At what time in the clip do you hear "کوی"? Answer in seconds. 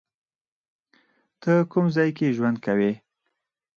2.65-2.91